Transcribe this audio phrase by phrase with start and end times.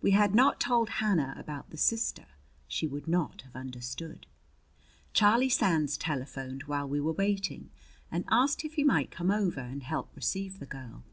[0.00, 2.26] We had not told Hannah about the sister;
[2.66, 4.26] she would not have understood.
[5.12, 7.70] Charlie Sands telephoned while we were waiting
[8.10, 11.04] and asked if he might come over and help receive the girl.